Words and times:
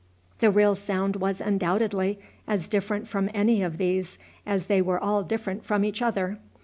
The 0.39 0.49
real 0.49 0.73
sound 0.73 1.17
was 1.17 1.39
undoubtedly 1.39 2.17
as 2.47 2.67
different 2.67 3.07
from 3.07 3.29
any 3.35 3.61
of 3.61 3.77
these 3.77 4.17
as 4.47 4.65
they 4.65 4.81
were 4.81 4.97
all 4.99 5.21
different 5.21 5.63
from 5.63 5.85
each 5.85 6.01
other. 6.01 6.39